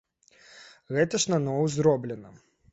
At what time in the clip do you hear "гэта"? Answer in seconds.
0.97-1.21